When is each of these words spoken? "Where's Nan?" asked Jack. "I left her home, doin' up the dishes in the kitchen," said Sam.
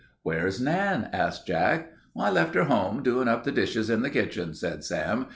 "Where's 0.23 0.59
Nan?" 0.59 1.09
asked 1.13 1.45
Jack. 1.45 1.91
"I 2.17 2.31
left 2.31 2.55
her 2.55 2.63
home, 2.63 3.03
doin' 3.03 3.27
up 3.27 3.43
the 3.43 3.51
dishes 3.51 3.87
in 3.91 4.01
the 4.01 4.09
kitchen," 4.09 4.55
said 4.55 4.83
Sam. 4.83 5.27